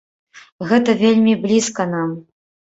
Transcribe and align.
Гэта 0.71 0.95
вельмі 1.03 1.37
блізка 1.45 1.89
нам. 1.95 2.19